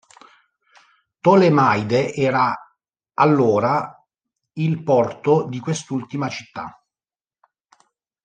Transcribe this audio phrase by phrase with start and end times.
[1.21, 2.51] Tolemaide era
[3.19, 4.03] allora
[4.53, 6.75] il porto di quest'ultima città.